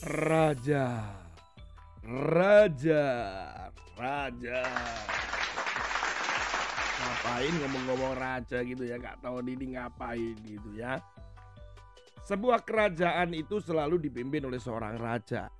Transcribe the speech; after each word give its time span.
Raja. 0.00 1.12
Raja. 2.00 3.04
Raja. 4.00 4.60
Ngapain 7.00 7.54
ngomong-ngomong 7.60 8.16
raja 8.16 8.64
gitu 8.64 8.88
ya, 8.88 8.96
Kak 8.96 9.20
tahu 9.20 9.44
ini 9.44 9.76
ngapain 9.76 10.40
gitu 10.40 10.72
ya. 10.72 11.04
Sebuah 12.24 12.64
kerajaan 12.64 13.36
itu 13.36 13.60
selalu 13.60 14.00
dipimpin 14.08 14.40
oleh 14.48 14.56
seorang 14.56 14.96
raja. 14.96 15.52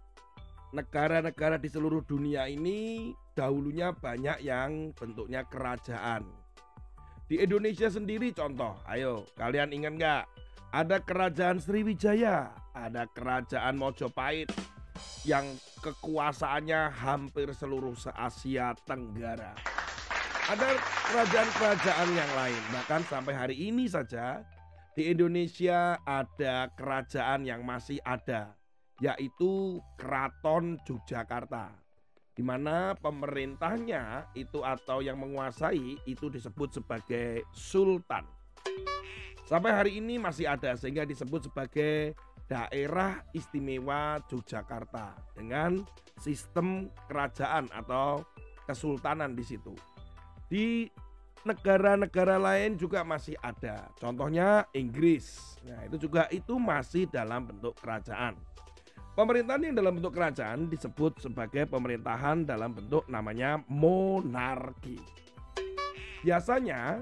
Negara-negara 0.73 1.61
di 1.61 1.69
seluruh 1.69 2.01
dunia 2.09 2.49
ini 2.49 3.13
dahulunya 3.37 3.93
banyak 3.93 4.41
yang 4.41 4.97
bentuknya 4.97 5.45
kerajaan. 5.45 6.25
Di 7.29 7.45
Indonesia 7.45 7.93
sendiri 7.93 8.33
contoh, 8.33 8.73
ayo 8.89 9.29
kalian 9.37 9.77
ingat 9.77 9.93
nggak? 10.01 10.25
Ada 10.71 11.03
kerajaan 11.03 11.61
Sriwijaya, 11.61 12.55
ada 12.81 13.05
kerajaan 13.13 13.77
Mojopahit 13.77 14.49
yang 15.29 15.45
kekuasaannya 15.85 16.97
hampir 16.97 17.53
seluruh 17.53 17.93
se-Asia 17.93 18.73
Tenggara. 18.89 19.53
Ada 20.51 20.69
kerajaan-kerajaan 21.13 22.09
yang 22.17 22.31
lain, 22.35 22.63
bahkan 22.75 23.05
sampai 23.07 23.37
hari 23.37 23.57
ini 23.71 23.87
saja 23.87 24.43
di 24.97 25.07
Indonesia 25.13 26.01
ada 26.03 26.73
kerajaan 26.75 27.47
yang 27.47 27.63
masih 27.63 28.03
ada, 28.03 28.59
yaitu 28.99 29.79
Keraton 29.95 30.81
Yogyakarta. 30.83 31.71
Di 32.35 32.43
mana 32.43 32.97
pemerintahnya 32.97 34.33
itu 34.33 34.65
atau 34.65 35.05
yang 35.05 35.21
menguasai 35.21 36.01
itu 36.09 36.27
disebut 36.33 36.81
sebagai 36.81 37.45
sultan. 37.53 38.25
Sampai 39.45 39.71
hari 39.77 39.99
ini 40.01 40.17
masih 40.17 40.49
ada 40.49 40.73
sehingga 40.79 41.05
disebut 41.05 41.51
sebagai 41.51 42.17
daerah 42.51 43.23
istimewa 43.31 44.19
Yogyakarta 44.27 45.15
dengan 45.39 45.87
sistem 46.19 46.91
kerajaan 47.07 47.71
atau 47.71 48.27
kesultanan 48.67 49.39
di 49.39 49.47
situ. 49.47 49.79
Di 50.51 50.91
negara-negara 51.47 52.43
lain 52.43 52.75
juga 52.75 53.07
masih 53.07 53.39
ada. 53.39 53.87
Contohnya 53.97 54.67
Inggris. 54.75 55.57
Nah, 55.63 55.87
itu 55.87 56.11
juga 56.11 56.27
itu 56.35 56.59
masih 56.59 57.07
dalam 57.07 57.47
bentuk 57.47 57.79
kerajaan. 57.79 58.35
Pemerintahan 59.15 59.71
yang 59.71 59.77
dalam 59.79 60.03
bentuk 60.03 60.15
kerajaan 60.15 60.67
disebut 60.67 61.23
sebagai 61.23 61.71
pemerintahan 61.71 62.43
dalam 62.43 62.75
bentuk 62.75 63.07
namanya 63.07 63.63
monarki. 63.71 64.99
Biasanya 66.27 67.01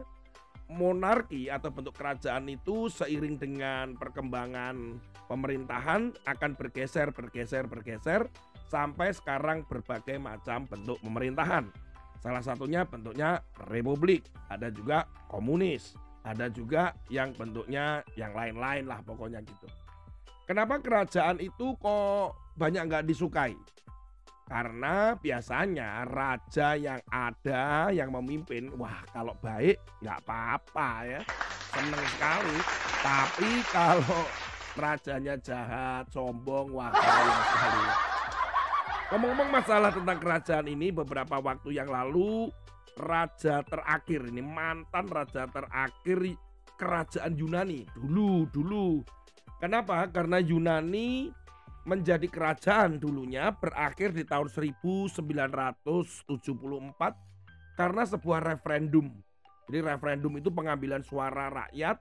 monarki 0.69 1.49
atau 1.49 1.73
bentuk 1.73 1.97
kerajaan 1.97 2.45
itu 2.49 2.93
seiring 2.93 3.41
dengan 3.41 3.97
perkembangan 3.97 5.01
pemerintahan 5.27 6.13
akan 6.29 6.51
bergeser, 6.57 7.09
bergeser, 7.13 7.65
bergeser 7.65 8.29
sampai 8.69 9.17
sekarang 9.17 9.65
berbagai 9.65 10.21
macam 10.21 10.69
bentuk 10.69 11.01
pemerintahan. 11.01 11.73
Salah 12.21 12.45
satunya 12.45 12.85
bentuknya 12.85 13.41
republik, 13.73 14.29
ada 14.53 14.69
juga 14.69 15.09
komunis, 15.33 15.97
ada 16.27 16.53
juga 16.53 16.93
yang 17.09 17.33
bentuknya 17.33 18.05
yang 18.19 18.37
lain-lain 18.37 18.85
lah 18.85 19.01
pokoknya 19.01 19.41
gitu. 19.41 19.67
Kenapa 20.45 20.81
kerajaan 20.81 21.41
itu 21.41 21.77
kok 21.81 22.37
banyak 22.57 22.89
nggak 22.89 23.07
disukai? 23.09 23.57
Karena 24.49 25.13
biasanya 25.13 26.09
raja 26.09 26.73
yang 26.73 27.05
ada 27.13 27.93
yang 27.93 28.09
memimpin, 28.09 28.73
wah 28.81 29.05
kalau 29.13 29.37
baik 29.45 29.77
nggak 30.01 30.25
apa-apa 30.25 30.91
ya, 31.05 31.21
seneng 31.77 32.05
sekali. 32.17 32.57
Tapi 33.05 33.51
kalau 33.69 34.21
rajanya 34.73 35.37
jahat, 35.45 36.09
sombong, 36.09 36.73
wah 36.73 36.89
kalian 36.89 37.43
sekali. 37.45 37.85
Ngomong-ngomong 39.13 39.49
masalah 39.53 39.93
tentang 39.93 40.17
kerajaan 40.17 40.67
ini 40.69 40.89
beberapa 40.93 41.37
waktu 41.41 41.77
yang 41.77 41.89
lalu 41.93 42.49
raja 42.97 43.61
terakhir 43.69 44.33
ini 44.33 44.41
mantan 44.41 45.07
raja 45.09 45.45
terakhir 45.49 46.37
kerajaan 46.81 47.37
Yunani 47.37 47.85
dulu 47.97 48.49
dulu. 48.49 49.05
Kenapa? 49.61 50.07
Karena 50.09 50.39
Yunani 50.41 51.35
menjadi 51.89 52.29
kerajaan 52.29 53.01
dulunya 53.01 53.49
berakhir 53.57 54.13
di 54.13 54.29
tahun 54.29 54.53
1974 54.53 56.29
karena 57.81 58.03
sebuah 58.05 58.41
referendum. 58.45 59.09
Jadi 59.65 59.79
referendum 59.81 60.37
itu 60.37 60.53
pengambilan 60.53 61.01
suara 61.01 61.49
rakyat 61.49 61.97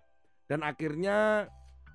dan 0.51 0.67
akhirnya 0.67 1.47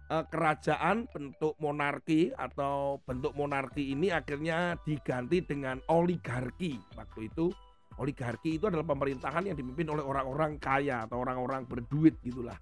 eh, 0.09 0.25
kerajaan 0.25 1.05
bentuk 1.13 1.53
monarki 1.61 2.33
atau 2.33 3.05
bentuk 3.05 3.37
monarki 3.37 3.93
ini 3.93 4.09
akhirnya 4.09 4.81
diganti 4.89 5.45
dengan 5.45 5.77
oligarki. 5.93 6.81
Waktu 6.97 7.29
itu 7.29 7.53
oligarki 8.01 8.57
itu 8.57 8.73
adalah 8.73 8.89
pemerintahan 8.89 9.53
yang 9.53 9.57
dipimpin 9.57 9.93
oleh 9.93 10.05
orang-orang 10.05 10.57
kaya 10.57 11.05
atau 11.05 11.21
orang-orang 11.21 11.69
berduit 11.69 12.17
gitulah. 12.25 12.57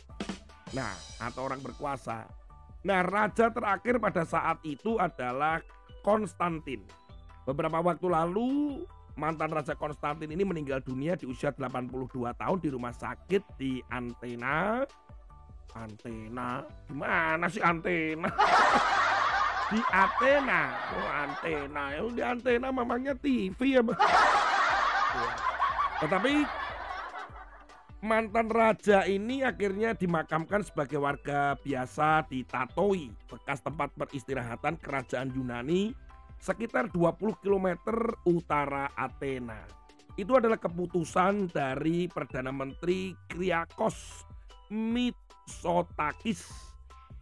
Nah, 0.75 0.95
atau 1.23 1.47
orang 1.47 1.63
berkuasa. 1.63 2.27
Nah, 2.81 3.05
raja 3.05 3.53
terakhir 3.53 4.01
pada 4.01 4.25
saat 4.25 4.57
itu 4.65 4.97
adalah 4.97 5.61
Konstantin. 6.01 6.81
Beberapa 7.45 7.81
waktu 7.85 8.07
lalu 8.09 8.83
mantan 9.21 9.53
raja 9.53 9.77
Konstantin 9.77 10.33
ini 10.33 10.45
meninggal 10.49 10.81
dunia 10.81 11.13
di 11.13 11.29
usia 11.29 11.53
82 11.53 12.33
tahun 12.33 12.59
di 12.61 12.69
rumah 12.73 12.97
sakit 12.97 13.43
di 13.61 13.85
Antena. 13.93 14.85
Antena, 15.71 16.65
gimana 16.89 17.47
sih 17.47 17.63
Antena? 17.63 18.27
di 19.71 19.79
Athena, 19.87 20.63
oh 20.99 21.09
Antena, 21.15 21.85
ya 21.95 22.03
di 22.11 22.23
Antena 22.27 22.69
memangnya 22.75 23.15
TV 23.15 23.79
ya. 23.79 23.83
Tetapi 26.03 26.33
mantan 28.01 28.49
raja 28.49 29.05
ini 29.05 29.45
akhirnya 29.45 29.93
dimakamkan 29.93 30.65
sebagai 30.65 30.97
warga 30.97 31.53
biasa 31.61 32.25
di 32.33 32.45
Tatoi, 32.49 33.13
bekas 33.29 33.61
tempat 33.61 33.93
peristirahatan 33.93 34.81
kerajaan 34.81 35.29
Yunani 35.37 35.93
sekitar 36.41 36.89
20 36.89 37.45
km 37.45 37.69
utara 38.25 38.89
Athena. 38.97 39.61
Itu 40.17 40.41
adalah 40.41 40.57
keputusan 40.57 41.53
dari 41.53 42.09
Perdana 42.09 42.49
Menteri 42.49 43.13
Kriakos 43.29 44.25
Mitsotakis. 44.73 46.49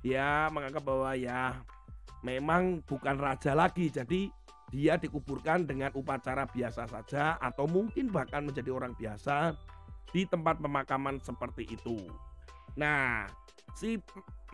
Dia 0.07 0.47
menganggap 0.55 0.87
bahwa 0.87 1.13
ya 1.19 1.59
memang 2.23 2.87
bukan 2.87 3.19
raja 3.19 3.51
lagi, 3.59 3.91
jadi 3.91 4.31
dia 4.71 4.95
dikuburkan 4.95 5.67
dengan 5.67 5.91
upacara 5.99 6.47
biasa 6.47 6.87
saja 6.87 7.35
atau 7.41 7.67
mungkin 7.67 8.13
bahkan 8.13 8.45
menjadi 8.47 8.71
orang 8.71 8.93
biasa 8.95 9.57
di 10.13 10.25
tempat 10.25 10.61
pemakaman 10.61 11.21
seperti 11.21 11.69
itu. 11.69 12.01
Nah, 12.77 13.29
si 13.77 14.01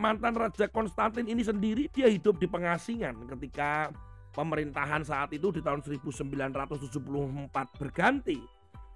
mantan 0.01 0.35
Raja 0.35 0.67
Konstantin 0.71 1.31
ini 1.31 1.45
sendiri 1.47 1.87
dia 1.93 2.11
hidup 2.11 2.43
di 2.43 2.51
pengasingan 2.51 3.27
ketika 3.31 3.93
pemerintahan 4.35 5.07
saat 5.07 5.31
itu 5.31 5.55
di 5.55 5.63
tahun 5.63 5.81
1974 5.83 7.81
berganti. 7.81 8.41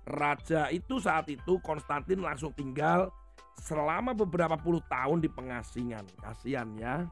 Raja 0.08 0.72
itu 0.72 0.96
saat 0.98 1.28
itu 1.28 1.60
Konstantin 1.60 2.24
langsung 2.24 2.50
tinggal 2.56 3.12
selama 3.60 4.16
beberapa 4.16 4.56
puluh 4.56 4.80
tahun 4.88 5.20
di 5.20 5.28
pengasingan. 5.28 6.06
Kasihan 6.24 6.68
ya. 6.80 7.04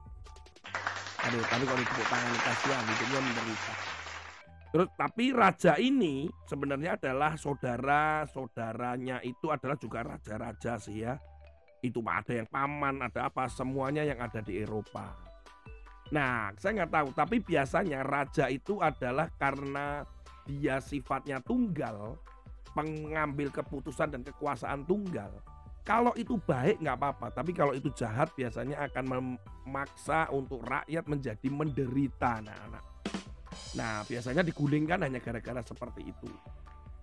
Aduh, 1.27 1.43
tapi 1.45 1.65
kalau 1.67 1.81
ditepuk 1.81 2.07
tangan 2.07 2.39
kasihan, 2.41 2.83
hidupnya 2.87 3.21
menderita. 3.21 3.73
Terus 4.77 4.93
tapi 4.93 5.33
raja 5.33 5.81
ini 5.81 6.29
sebenarnya 6.45 7.01
adalah 7.01 7.33
saudara-saudaranya 7.41 9.25
itu 9.25 9.49
adalah 9.49 9.81
juga 9.81 10.05
raja-raja 10.05 10.77
sih 10.77 11.01
ya. 11.01 11.17
Itu 11.81 12.05
ada 12.05 12.37
yang 12.37 12.45
paman, 12.45 13.01
ada 13.01 13.33
apa 13.33 13.49
semuanya 13.49 14.05
yang 14.05 14.21
ada 14.21 14.45
di 14.45 14.61
Eropa. 14.61 15.17
Nah, 16.13 16.53
saya 16.61 16.85
nggak 16.85 16.93
tahu, 16.93 17.09
tapi 17.17 17.41
biasanya 17.41 18.05
raja 18.05 18.53
itu 18.53 18.77
adalah 18.85 19.33
karena 19.41 20.05
dia 20.45 20.77
sifatnya 20.85 21.41
tunggal, 21.41 22.21
pengambil 22.77 23.49
keputusan 23.49 24.13
dan 24.13 24.29
kekuasaan 24.29 24.85
tunggal. 24.85 25.41
Kalau 25.89 26.13
itu 26.21 26.37
baik 26.37 26.85
nggak 26.85 27.01
apa-apa, 27.01 27.33
tapi 27.33 27.57
kalau 27.57 27.73
itu 27.73 27.89
jahat 27.97 28.29
biasanya 28.37 28.93
akan 28.93 29.05
memaksa 29.09 30.29
untuk 30.37 30.61
rakyat 30.69 31.09
menjadi 31.09 31.49
menderita 31.49 32.45
anak-anak. 32.45 32.96
Nah, 33.77 34.03
biasanya 34.09 34.41
digulingkan 34.41 35.05
hanya 35.05 35.21
gara-gara 35.21 35.61
seperti 35.61 36.09
itu. 36.09 36.33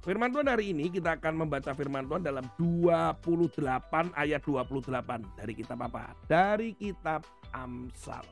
Firman 0.03 0.35
Tuhan 0.35 0.51
hari 0.51 0.75
ini 0.75 0.91
kita 0.91 1.15
akan 1.15 1.47
membaca 1.47 1.71
firman 1.71 2.03
Tuhan 2.03 2.27
dalam 2.27 2.43
28 2.59 4.11
ayat 4.11 4.41
28 4.43 5.39
dari 5.39 5.53
kitab 5.55 5.79
apa? 5.79 6.11
Dari 6.27 6.75
kitab 6.75 7.23
Amsal. 7.55 8.27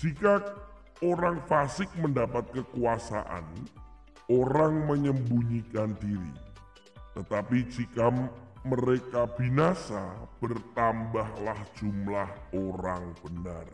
Jika 0.00 0.40
orang 1.04 1.44
fasik 1.44 1.92
mendapat 2.00 2.48
kekuasaan, 2.56 3.44
orang 4.32 4.88
menyembunyikan 4.88 5.92
diri. 6.00 6.32
Tetapi 7.12 7.68
jika 7.68 8.08
mereka 8.64 9.28
binasa, 9.36 10.08
bertambahlah 10.40 11.60
jumlah 11.76 12.28
orang 12.56 13.12
benar. 13.20 13.66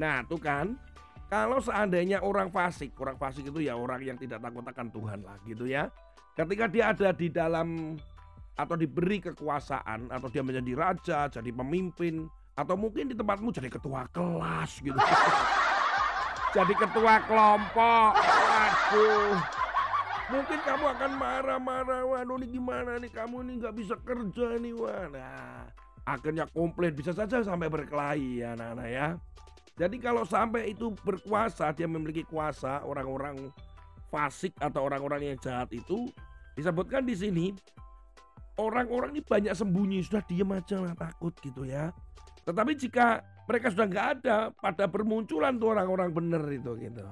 Nah, 0.00 0.24
tuh 0.24 0.40
kan, 0.40 0.80
Kalau 1.26 1.58
seandainya 1.58 2.22
orang 2.22 2.54
fasik, 2.54 2.94
orang 3.02 3.18
fasik 3.18 3.50
itu 3.50 3.66
ya 3.66 3.74
orang 3.74 3.98
yang 3.98 4.14
tidak 4.14 4.38
takut 4.38 4.62
akan 4.62 4.86
Tuhan 4.94 5.18
lah 5.26 5.36
gitu 5.42 5.66
ya. 5.66 5.90
Ketika 6.38 6.70
dia 6.70 6.94
ada 6.94 7.10
di 7.10 7.26
dalam 7.34 7.98
atau 8.54 8.78
diberi 8.78 9.18
kekuasaan 9.18 10.06
atau 10.14 10.28
dia 10.30 10.46
menjadi 10.46 10.72
raja, 10.78 11.26
jadi 11.26 11.50
pemimpin 11.50 12.30
atau 12.54 12.78
mungkin 12.78 13.10
di 13.10 13.18
tempatmu 13.18 13.50
jadi 13.50 13.66
ketua 13.66 14.06
kelas 14.14 14.70
gitu. 14.78 14.94
jadi 16.56 16.74
ketua 16.78 17.14
kelompok. 17.26 18.10
Waduh. 18.22 19.34
Mungkin 20.26 20.58
kamu 20.62 20.84
akan 20.98 21.10
marah-marah, 21.18 22.02
waduh 22.02 22.38
ini 22.42 22.58
gimana 22.58 22.98
nih 22.98 23.10
kamu 23.10 23.46
nih 23.46 23.54
nggak 23.62 23.74
bisa 23.78 23.94
kerja 24.02 24.58
nih, 24.58 24.74
wah. 24.74 25.06
Nah, 25.10 25.70
akhirnya 26.06 26.46
komplain 26.50 26.94
bisa 26.94 27.10
saja 27.14 27.42
sampai 27.42 27.66
berkelahi 27.66 28.42
ya 28.42 28.54
anak-anak 28.54 28.88
ya. 28.90 29.08
Jadi 29.76 30.00
kalau 30.00 30.24
sampai 30.24 30.72
itu 30.72 30.96
berkuasa, 31.04 31.68
dia 31.76 31.84
memiliki 31.84 32.24
kuasa, 32.24 32.80
orang-orang 32.80 33.52
fasik 34.08 34.56
atau 34.56 34.88
orang-orang 34.88 35.32
yang 35.34 35.38
jahat 35.38 35.68
itu 35.68 36.08
disebutkan 36.56 37.04
di 37.04 37.12
sini 37.12 37.46
orang-orang 38.56 39.12
ini 39.12 39.20
banyak 39.20 39.52
sembunyi, 39.52 40.00
sudah 40.00 40.24
diam 40.24 40.48
aja 40.56 40.80
lah 40.80 40.96
takut 40.96 41.36
gitu 41.44 41.68
ya. 41.68 41.92
Tetapi 42.48 42.72
jika 42.72 43.20
mereka 43.44 43.68
sudah 43.68 43.86
nggak 43.86 44.08
ada, 44.16 44.36
pada 44.56 44.88
bermunculan 44.88 45.60
tuh 45.60 45.76
orang-orang 45.76 46.08
benar 46.08 46.42
itu 46.48 46.72
gitu. 46.80 47.04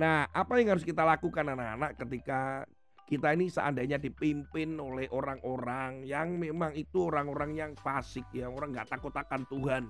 Nah, 0.00 0.28
apa 0.32 0.56
yang 0.56 0.76
harus 0.76 0.84
kita 0.84 1.04
lakukan 1.04 1.44
anak-anak 1.44 2.00
ketika 2.00 2.64
kita 3.04 3.36
ini 3.36 3.52
seandainya 3.52 4.00
dipimpin 4.00 4.80
oleh 4.80 5.06
orang-orang 5.12 6.08
yang 6.08 6.40
memang 6.40 6.72
itu 6.72 7.06
orang-orang 7.06 7.52
yang 7.52 7.72
fasik 7.76 8.24
ya, 8.32 8.48
orang 8.48 8.72
nggak 8.72 8.88
takut 8.96 9.12
akan 9.12 9.44
Tuhan 9.46 9.84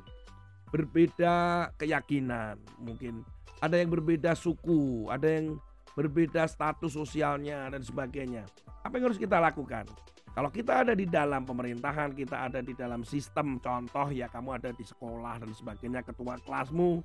berbeda 0.71 1.69
keyakinan, 1.79 2.59
mungkin 2.81 3.23
ada 3.63 3.79
yang 3.79 3.89
berbeda 3.89 4.37
suku, 4.37 5.09
ada 5.09 5.27
yang 5.27 5.57
berbeda 5.97 6.45
status 6.45 6.93
sosialnya 6.93 7.71
dan 7.73 7.81
sebagainya. 7.81 8.45
Apa 8.85 9.01
yang 9.01 9.11
harus 9.11 9.21
kita 9.21 9.41
lakukan? 9.41 9.89
Kalau 10.37 10.53
kita 10.53 10.85
ada 10.85 10.93
di 10.93 11.09
dalam 11.09 11.49
pemerintahan, 11.49 12.13
kita 12.13 12.45
ada 12.45 12.61
di 12.61 12.77
dalam 12.77 13.01
sistem, 13.09 13.57
contoh 13.57 14.13
ya 14.13 14.29
kamu 14.29 14.61
ada 14.61 14.71
di 14.77 14.85
sekolah 14.85 15.41
dan 15.41 15.49
sebagainya, 15.57 16.05
ketua 16.05 16.37
kelasmu, 16.45 17.01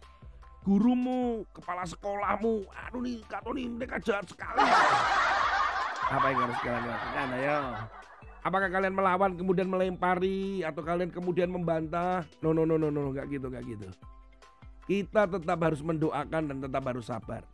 gurumu, 0.67 1.47
kepala 1.55 1.87
sekolahmu, 1.87 2.67
aduh 2.67 2.99
nih, 2.99 3.23
Kak 3.31 3.47
Tony 3.47 3.71
mereka 3.71 4.03
jahat 4.03 4.27
sekali. 4.27 4.59
Apa 6.11 6.25
yang 6.27 6.39
harus 6.43 6.59
kalian 6.59 6.83
lakukan? 6.91 7.27
Ayo. 7.39 7.59
Apakah 8.41 8.73
kalian 8.73 8.97
melawan 8.97 9.37
kemudian 9.37 9.69
melempari 9.69 10.65
atau 10.65 10.81
kalian 10.81 11.13
kemudian 11.13 11.53
membantah? 11.53 12.25
No 12.41 12.57
no 12.57 12.65
no 12.65 12.73
no 12.73 12.89
no 12.89 13.13
nggak 13.13 13.29
gitu 13.29 13.53
nggak 13.53 13.65
gitu. 13.69 13.85
Kita 14.89 15.29
tetap 15.29 15.61
harus 15.61 15.85
mendoakan 15.85 16.49
dan 16.49 16.57
tetap 16.57 16.83
harus 16.89 17.05
sabar. 17.05 17.45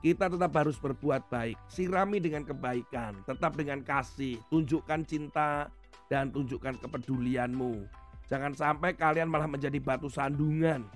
Kita 0.00 0.32
tetap 0.32 0.50
harus 0.56 0.80
berbuat 0.80 1.28
baik, 1.30 1.54
sirami 1.68 2.18
dengan 2.18 2.42
kebaikan, 2.42 3.22
tetap 3.22 3.54
dengan 3.54 3.84
kasih, 3.84 4.40
tunjukkan 4.50 5.04
cinta 5.06 5.68
dan 6.08 6.32
tunjukkan 6.32 6.80
kepedulianmu. 6.80 7.86
Jangan 8.26 8.56
sampai 8.56 8.96
kalian 8.96 9.28
malah 9.28 9.46
menjadi 9.46 9.78
batu 9.78 10.08
sandungan. 10.08 10.88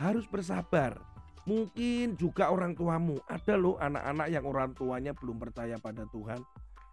Harus 0.00 0.24
bersabar. 0.26 0.96
Mungkin 1.46 2.18
juga 2.18 2.50
orang 2.50 2.74
tuamu. 2.74 3.20
Ada 3.30 3.54
loh 3.54 3.78
anak-anak 3.78 4.26
yang 4.32 4.44
orang 4.48 4.74
tuanya 4.74 5.14
belum 5.14 5.38
percaya 5.38 5.78
pada 5.78 6.02
Tuhan 6.10 6.42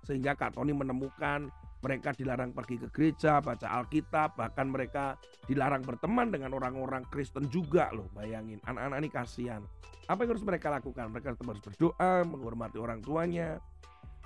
sehingga 0.03 0.35
Kak 0.35 0.55
Tony 0.59 0.75
menemukan 0.75 1.47
mereka 1.83 2.15
dilarang 2.15 2.55
pergi 2.55 2.79
ke 2.79 2.87
gereja, 2.95 3.43
baca 3.43 3.67
Alkitab, 3.67 4.39
bahkan 4.39 4.71
mereka 4.71 5.19
dilarang 5.51 5.83
berteman 5.83 6.31
dengan 6.31 6.55
orang-orang 6.55 7.03
Kristen 7.11 7.51
juga 7.51 7.91
loh. 7.91 8.07
Bayangin, 8.15 8.63
anak-anak 8.63 8.97
ini 9.03 9.09
kasihan. 9.11 9.61
Apa 10.07 10.23
yang 10.23 10.31
harus 10.31 10.47
mereka 10.47 10.71
lakukan? 10.71 11.11
Mereka 11.11 11.35
tetap 11.35 11.43
harus 11.43 11.63
berdoa, 11.63 12.23
menghormati 12.23 12.79
orang 12.79 13.03
tuanya. 13.03 13.59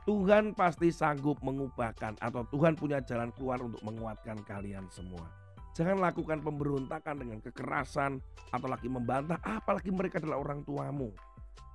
Tuhan 0.05 0.55
pasti 0.55 0.93
sanggup 0.93 1.41
mengubahkan 1.43 2.15
atau 2.23 2.45
Tuhan 2.47 2.79
punya 2.79 3.03
jalan 3.03 3.33
keluar 3.35 3.59
untuk 3.59 3.81
menguatkan 3.83 4.39
kalian 4.45 4.85
semua. 4.93 5.27
Jangan 5.75 5.99
lakukan 5.99 6.39
pemberontakan 6.41 7.21
dengan 7.21 7.37
kekerasan 7.43 8.21
atau 8.53 8.67
lagi 8.69 8.87
membantah, 8.87 9.37
apalagi 9.43 9.91
mereka 9.91 10.17
adalah 10.21 10.41
orang 10.41 10.63
tuamu. 10.63 11.11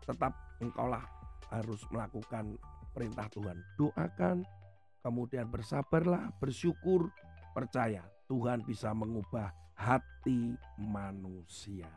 Tetap 0.07 0.33
engkaulah 0.65 1.05
harus 1.53 1.85
melakukan 1.93 2.57
perintah 2.93 3.27
Tuhan. 3.33 3.57
Doakan, 3.81 4.45
kemudian 5.03 5.49
bersabarlah, 5.49 6.31
bersyukur, 6.39 7.11
percaya 7.57 8.05
Tuhan 8.29 8.65
bisa 8.65 8.93
mengubah 8.93 9.51
hati 9.77 10.55
manusia. 10.79 11.91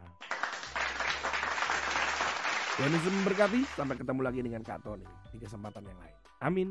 Tuhan 2.76 2.92
Yesus 2.92 3.12
memberkati. 3.24 3.62
Sampai 3.72 3.96
ketemu 3.96 4.20
lagi 4.20 4.40
dengan 4.44 4.60
Kak 4.60 4.84
Tony 4.84 5.08
di 5.32 5.38
kesempatan 5.40 5.84
yang 5.88 6.00
lain. 6.00 6.16
Amin. 6.44 6.70